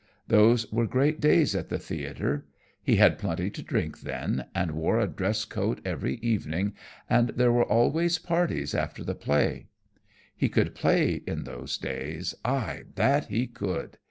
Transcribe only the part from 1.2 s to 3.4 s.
days at the theatre. He had